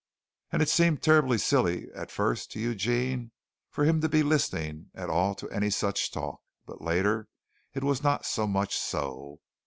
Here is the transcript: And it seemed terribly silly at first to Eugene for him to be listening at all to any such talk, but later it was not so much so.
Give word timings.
And 0.51 0.63
it 0.63 0.69
seemed 0.69 1.03
terribly 1.03 1.37
silly 1.37 1.85
at 1.93 2.09
first 2.09 2.51
to 2.53 2.59
Eugene 2.59 3.29
for 3.69 3.83
him 3.83 4.01
to 4.01 4.09
be 4.09 4.23
listening 4.23 4.89
at 4.95 5.11
all 5.11 5.35
to 5.35 5.47
any 5.51 5.69
such 5.69 6.09
talk, 6.09 6.41
but 6.65 6.81
later 6.81 7.27
it 7.75 7.83
was 7.83 8.01
not 8.01 8.25
so 8.25 8.47
much 8.47 8.75
so. 8.75 9.41